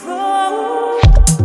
control. 0.00 1.43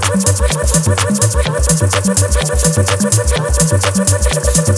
Thank 0.00 0.28
you. 4.68 4.77